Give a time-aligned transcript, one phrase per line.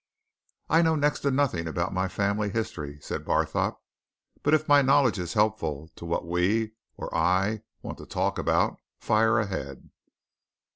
[0.67, 3.79] "I know next to nothing about my family history," said Barthorpe;
[4.41, 8.77] "but if my knowledge is helpful to what we or I want to talk about,
[8.97, 9.91] fire ahead!"